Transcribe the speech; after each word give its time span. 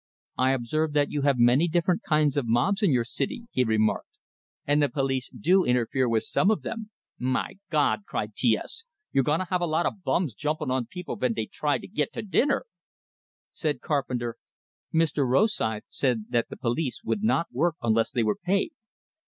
"I 0.39 0.53
observe 0.53 0.93
that 0.93 1.11
you 1.11 1.21
have 1.21 1.37
many 1.37 1.69
kinds 2.09 2.35
of 2.35 2.47
mobs 2.47 2.81
in 2.81 2.91
your 2.91 3.03
city," 3.03 3.43
he 3.51 3.63
remarked. 3.63 4.09
"And 4.65 4.81
the 4.81 4.89
police 4.89 5.29
do 5.29 5.63
interfere 5.63 6.09
with 6.09 6.23
some 6.23 6.49
of 6.49 6.63
them." 6.63 6.89
"My 7.19 7.59
Gawd!" 7.69 8.07
cried 8.07 8.33
T 8.33 8.57
S. 8.57 8.85
"You 9.11 9.21
gonna 9.21 9.45
have 9.51 9.61
a 9.61 9.67
lot 9.67 9.85
o' 9.85 9.91
bums 9.91 10.33
jumpin' 10.33 10.71
on 10.71 10.87
people 10.87 11.17
ven 11.17 11.33
dey 11.33 11.45
try 11.45 11.77
to 11.77 11.87
git 11.87 12.13
to 12.13 12.23
dinner?" 12.23 12.65
Said 13.53 13.81
Carpenter: 13.81 14.37
"Mr. 14.91 15.23
Rosythe 15.29 15.83
said 15.89 16.25
that 16.31 16.49
the 16.49 16.57
police 16.57 17.03
would 17.03 17.21
not 17.21 17.45
work 17.53 17.75
unless 17.83 18.11
they 18.11 18.23
were 18.23 18.39
paid. 18.43 18.71